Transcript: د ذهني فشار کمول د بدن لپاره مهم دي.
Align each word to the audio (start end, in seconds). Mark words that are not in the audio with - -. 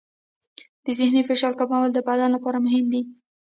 د 0.85 0.87
ذهني 0.99 1.21
فشار 1.29 1.53
کمول 1.59 1.89
د 1.93 1.97
بدن 2.07 2.29
لپاره 2.33 2.63
مهم 2.65 2.85
دي. 2.93 3.01